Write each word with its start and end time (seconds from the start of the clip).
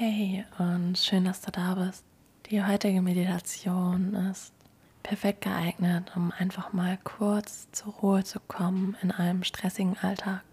Hey 0.00 0.44
und 0.60 0.96
schön, 0.96 1.24
dass 1.24 1.40
du 1.40 1.50
da 1.50 1.74
bist. 1.74 2.04
Die 2.46 2.64
heutige 2.64 3.02
Meditation 3.02 4.14
ist 4.30 4.54
perfekt 5.02 5.40
geeignet, 5.40 6.12
um 6.14 6.32
einfach 6.38 6.72
mal 6.72 7.00
kurz 7.02 7.68
zur 7.72 7.94
Ruhe 7.94 8.22
zu 8.22 8.38
kommen 8.38 8.96
in 9.02 9.10
einem 9.10 9.42
stressigen 9.42 9.98
Alltag. 10.00 10.44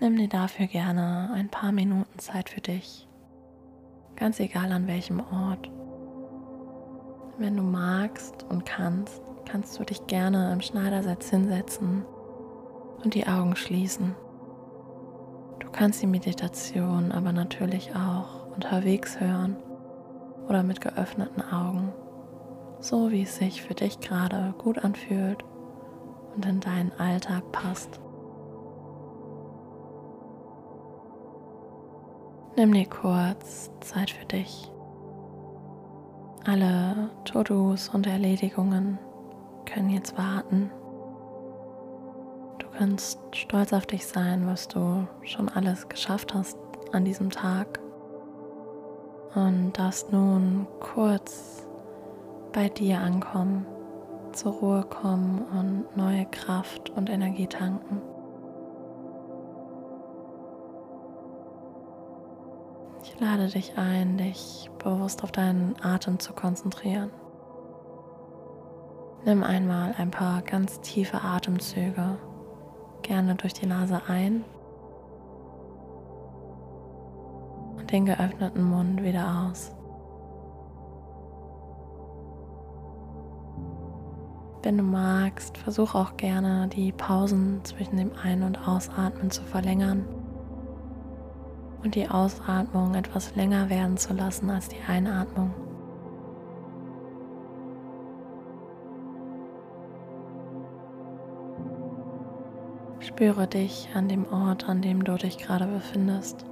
Nimm 0.00 0.16
dir 0.16 0.26
dafür 0.26 0.66
gerne 0.66 1.30
ein 1.32 1.50
paar 1.50 1.70
Minuten 1.70 2.18
Zeit 2.18 2.50
für 2.50 2.60
dich, 2.60 3.06
ganz 4.16 4.40
egal 4.40 4.72
an 4.72 4.88
welchem 4.88 5.20
Ort. 5.20 5.70
Wenn 7.38 7.56
du 7.56 7.62
magst 7.62 8.42
und 8.42 8.66
kannst, 8.66 9.22
kannst 9.44 9.78
du 9.78 9.84
dich 9.84 10.04
gerne 10.08 10.52
im 10.52 10.62
Schneidersitz 10.62 11.30
hinsetzen 11.30 12.04
und 13.04 13.14
die 13.14 13.28
Augen 13.28 13.54
schließen. 13.54 14.16
Kannst 15.78 16.02
die 16.02 16.08
Meditation 16.08 17.12
aber 17.12 17.32
natürlich 17.32 17.94
auch 17.94 18.50
unterwegs 18.52 19.20
hören 19.20 19.54
oder 20.48 20.64
mit 20.64 20.80
geöffneten 20.80 21.40
Augen, 21.40 21.92
so 22.80 23.12
wie 23.12 23.22
es 23.22 23.36
sich 23.36 23.62
für 23.62 23.74
dich 23.74 24.00
gerade 24.00 24.54
gut 24.58 24.84
anfühlt 24.84 25.44
und 26.34 26.44
in 26.46 26.58
deinen 26.58 26.90
Alltag 26.98 27.52
passt. 27.52 28.00
Nimm 32.56 32.72
dir 32.72 32.86
kurz 32.86 33.70
Zeit 33.78 34.10
für 34.10 34.26
dich. 34.26 34.72
Alle 36.44 37.10
To-Dos 37.24 37.90
und 37.90 38.08
Erledigungen 38.08 38.98
können 39.64 39.90
jetzt 39.90 40.18
warten 40.18 40.72
kannst 42.78 43.18
stolz 43.34 43.72
auf 43.72 43.86
dich 43.86 44.06
sein, 44.06 44.46
was 44.46 44.68
du 44.68 45.08
schon 45.24 45.48
alles 45.48 45.88
geschafft 45.88 46.32
hast 46.32 46.56
an 46.92 47.04
diesem 47.04 47.30
Tag 47.30 47.80
und 49.34 49.72
darfst 49.72 50.12
nun 50.12 50.68
kurz 50.78 51.66
bei 52.52 52.68
dir 52.68 53.00
ankommen, 53.00 53.66
zur 54.32 54.52
Ruhe 54.52 54.84
kommen 54.84 55.42
und 55.58 55.96
neue 55.96 56.24
Kraft 56.26 56.90
und 56.90 57.10
Energie 57.10 57.48
tanken. 57.48 58.00
Ich 63.02 63.18
lade 63.18 63.48
dich 63.48 63.76
ein, 63.76 64.18
dich 64.18 64.70
bewusst 64.78 65.24
auf 65.24 65.32
deinen 65.32 65.74
Atem 65.82 66.20
zu 66.20 66.32
konzentrieren. 66.32 67.10
Nimm 69.24 69.42
einmal 69.42 69.96
ein 69.98 70.12
paar 70.12 70.42
ganz 70.42 70.80
tiefe 70.80 71.22
Atemzüge 71.22 72.18
gerne 73.08 73.34
durch 73.34 73.54
die 73.54 73.66
Nase 73.66 74.02
ein 74.06 74.44
und 77.78 77.90
den 77.90 78.04
geöffneten 78.04 78.62
Mund 78.62 79.02
wieder 79.02 79.48
aus. 79.48 79.72
Wenn 84.62 84.76
du 84.76 84.82
magst, 84.82 85.56
versuch 85.56 85.94
auch 85.94 86.18
gerne 86.18 86.68
die 86.68 86.92
Pausen 86.92 87.64
zwischen 87.64 87.96
dem 87.96 88.10
Ein- 88.22 88.42
und 88.42 88.68
Ausatmen 88.68 89.30
zu 89.30 89.42
verlängern 89.42 90.04
und 91.82 91.94
die 91.94 92.08
Ausatmung 92.08 92.94
etwas 92.94 93.34
länger 93.34 93.70
werden 93.70 93.96
zu 93.96 94.12
lassen 94.12 94.50
als 94.50 94.68
die 94.68 94.82
Einatmung. 94.86 95.67
Spüre 103.08 103.46
dich 103.46 103.88
an 103.94 104.06
dem 104.06 104.30
Ort, 104.30 104.68
an 104.68 104.82
dem 104.82 105.02
du 105.02 105.16
dich 105.16 105.38
gerade 105.38 105.66
befindest. 105.66 106.44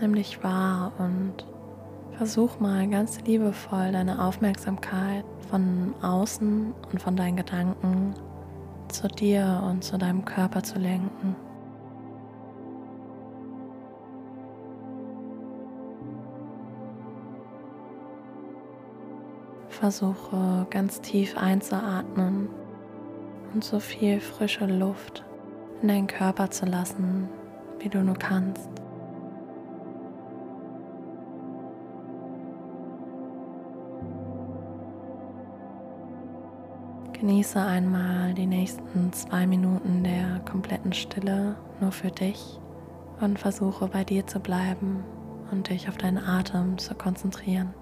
Nimm 0.00 0.14
dich 0.14 0.42
wahr 0.42 0.92
und 0.98 1.46
versuch 2.12 2.60
mal 2.60 2.88
ganz 2.88 3.20
liebevoll 3.20 3.92
deine 3.92 4.24
Aufmerksamkeit 4.24 5.26
von 5.50 5.94
außen 6.00 6.72
und 6.90 7.02
von 7.02 7.14
deinen 7.14 7.36
Gedanken 7.36 8.14
zu 8.88 9.06
dir 9.06 9.62
und 9.68 9.84
zu 9.84 9.98
deinem 9.98 10.24
Körper 10.24 10.62
zu 10.62 10.78
lenken. 10.78 11.36
Versuche 19.68 20.66
ganz 20.70 21.02
tief 21.02 21.36
einzuatmen 21.36 22.48
und 23.54 23.64
so 23.64 23.80
viel 23.80 24.20
frische 24.20 24.66
Luft 24.66 25.24
in 25.82 25.88
deinen 25.88 26.06
Körper 26.06 26.50
zu 26.50 26.66
lassen, 26.66 27.28
wie 27.78 27.88
du 27.88 28.02
nur 28.02 28.16
kannst. 28.16 28.68
Genieße 37.12 37.60
einmal 37.60 38.34
die 38.34 38.46
nächsten 38.46 39.12
zwei 39.12 39.46
Minuten 39.46 40.02
der 40.02 40.40
kompletten 40.40 40.92
Stille 40.92 41.54
nur 41.80 41.92
für 41.92 42.10
dich 42.10 42.58
und 43.20 43.38
versuche 43.38 43.86
bei 43.86 44.02
dir 44.02 44.26
zu 44.26 44.40
bleiben 44.40 45.04
und 45.52 45.68
dich 45.68 45.88
auf 45.88 45.96
deinen 45.96 46.18
Atem 46.18 46.78
zu 46.78 46.94
konzentrieren. 46.94 47.74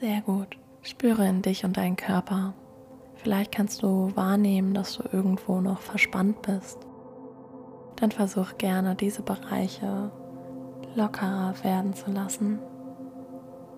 Sehr 0.00 0.20
gut. 0.20 0.58
Spüre 0.82 1.26
in 1.26 1.40
dich 1.40 1.64
und 1.64 1.78
deinen 1.78 1.96
Körper. 1.96 2.52
Vielleicht 3.14 3.50
kannst 3.50 3.82
du 3.82 4.14
wahrnehmen, 4.14 4.74
dass 4.74 4.98
du 4.98 5.04
irgendwo 5.10 5.60
noch 5.62 5.80
verspannt 5.80 6.42
bist. 6.42 6.78
dann 7.96 8.10
versuch 8.10 8.58
gerne 8.58 8.94
diese 8.94 9.22
Bereiche 9.22 10.10
lockerer 10.94 11.54
werden 11.62 11.94
zu 11.94 12.10
lassen, 12.10 12.58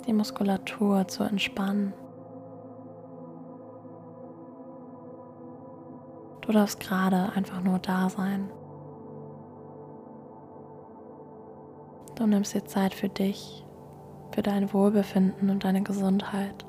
die 0.08 0.12
Muskulatur 0.12 1.06
zu 1.06 1.22
entspannen. 1.22 1.92
Du 6.40 6.50
darfst 6.50 6.80
gerade 6.80 7.30
einfach 7.36 7.62
nur 7.62 7.78
da 7.78 8.08
sein. 8.08 8.50
Du 12.16 12.26
nimmst 12.26 12.54
dir 12.54 12.64
Zeit 12.64 12.92
für 12.92 13.08
dich, 13.08 13.64
für 14.38 14.42
dein 14.42 14.72
Wohlbefinden 14.72 15.50
und 15.50 15.64
deine 15.64 15.82
Gesundheit. 15.82 16.64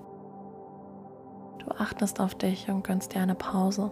Du 1.60 1.70
achtest 1.78 2.20
auf 2.20 2.34
dich 2.34 2.68
und 2.68 2.84
gönnst 2.84 3.14
dir 3.14 3.22
eine 3.22 3.36
Pause. 3.36 3.92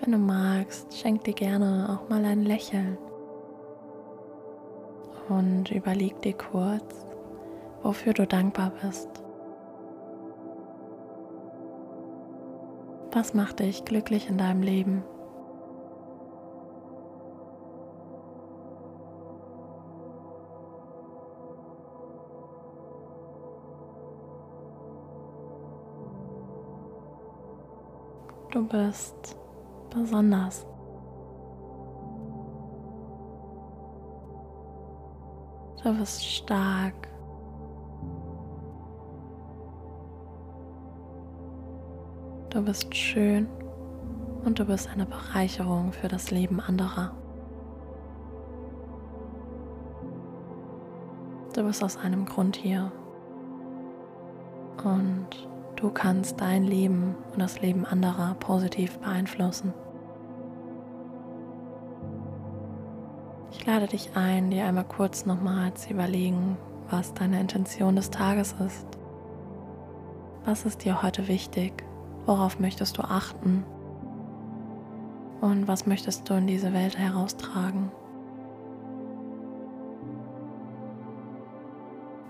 Wenn 0.00 0.10
du 0.10 0.18
magst, 0.18 0.98
schenk 0.98 1.22
dir 1.22 1.32
gerne 1.32 1.88
auch 1.88 2.08
mal 2.08 2.24
ein 2.24 2.42
Lächeln 2.42 2.98
und 5.28 5.70
überleg 5.70 6.20
dir 6.22 6.34
kurz, 6.36 7.06
wofür 7.84 8.14
du 8.14 8.26
dankbar 8.26 8.72
bist. 8.82 9.10
Was 13.12 13.32
macht 13.32 13.60
dich 13.60 13.84
glücklich 13.84 14.28
in 14.28 14.38
deinem 14.38 14.62
Leben? 14.62 15.04
Du 28.58 28.66
bist 28.66 29.36
besonders. 29.88 30.66
Du 35.80 35.96
bist 35.96 36.26
stark. 36.26 37.08
Du 42.50 42.64
bist 42.64 42.92
schön 42.92 43.46
und 44.44 44.58
du 44.58 44.64
bist 44.64 44.90
eine 44.90 45.06
Bereicherung 45.06 45.92
für 45.92 46.08
das 46.08 46.32
Leben 46.32 46.58
anderer. 46.58 47.12
Du 51.54 51.62
bist 51.62 51.84
aus 51.84 51.96
einem 51.96 52.24
Grund 52.24 52.56
hier. 52.56 52.90
Und 54.82 55.48
du 55.78 55.90
kannst 55.90 56.40
dein 56.40 56.64
Leben 56.64 57.14
und 57.32 57.38
das 57.38 57.60
Leben 57.60 57.86
anderer 57.86 58.34
positiv 58.34 58.98
beeinflussen. 58.98 59.72
Ich 63.52 63.64
lade 63.64 63.86
dich 63.86 64.10
ein, 64.14 64.50
dir 64.50 64.64
einmal 64.64 64.84
kurz 64.84 65.24
nochmal 65.24 65.72
zu 65.74 65.90
überlegen, 65.90 66.56
was 66.90 67.14
deine 67.14 67.40
Intention 67.40 67.96
des 67.96 68.10
Tages 68.10 68.54
ist. 68.64 68.86
Was 70.44 70.64
ist 70.64 70.84
dir 70.84 71.02
heute 71.02 71.28
wichtig? 71.28 71.84
Worauf 72.26 72.58
möchtest 72.58 72.98
du 72.98 73.02
achten? 73.02 73.64
Und 75.40 75.68
was 75.68 75.86
möchtest 75.86 76.28
du 76.28 76.34
in 76.34 76.46
diese 76.46 76.72
Welt 76.72 76.98
heraustragen? 76.98 77.92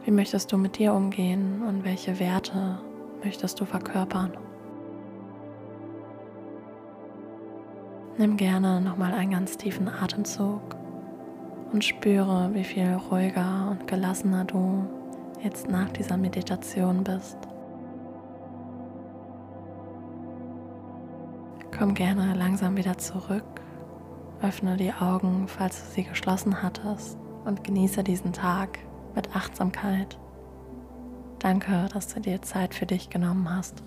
Wie 0.04 0.10
möchtest 0.10 0.52
du 0.52 0.58
mit 0.58 0.78
dir 0.78 0.92
umgehen 0.92 1.62
und 1.62 1.84
welche 1.84 2.18
Werte 2.18 2.78
möchtest 3.22 3.60
du 3.60 3.64
verkörpern? 3.64 4.32
Nimm 8.18 8.36
gerne 8.36 8.80
nochmal 8.80 9.12
einen 9.12 9.30
ganz 9.30 9.56
tiefen 9.56 9.88
Atemzug 9.88 10.60
und 11.72 11.84
spüre, 11.84 12.50
wie 12.52 12.64
viel 12.64 12.94
ruhiger 13.10 13.68
und 13.70 13.86
gelassener 13.86 14.44
du 14.44 14.84
jetzt 15.42 15.68
nach 15.68 15.88
dieser 15.90 16.16
Meditation 16.16 17.04
bist. 17.04 17.38
Komm 21.78 21.94
gerne 21.94 22.34
langsam 22.34 22.76
wieder 22.76 22.98
zurück. 22.98 23.44
Öffne 24.42 24.76
die 24.76 24.92
Augen, 24.92 25.46
falls 25.46 25.80
du 25.80 25.90
sie 25.94 26.02
geschlossen 26.02 26.60
hattest 26.60 27.18
und 27.44 27.62
genieße 27.62 28.02
diesen 28.02 28.32
Tag 28.32 28.80
mit 29.14 29.34
Achtsamkeit. 29.36 30.18
Danke, 31.38 31.88
dass 31.92 32.12
du 32.12 32.20
dir 32.20 32.42
Zeit 32.42 32.74
für 32.74 32.86
dich 32.86 33.10
genommen 33.10 33.48
hast. 33.48 33.82